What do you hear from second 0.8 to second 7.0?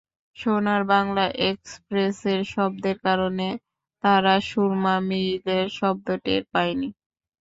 বাংলা এক্সপ্রেসের শব্দের কারণে তারা সুরমা মেইলের শব্দ টের পায়নি।